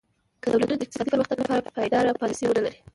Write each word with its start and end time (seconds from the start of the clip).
که 0.41 0.47
دولتونه 0.51 0.75
د 0.77 0.81
اقتصادي 0.85 1.09
پرمختګ 1.13 1.37
لپاره 1.41 1.73
پایداره 1.77 2.19
پالیسي 2.21 2.43
ونه 2.47 2.61
لري. 2.65 2.79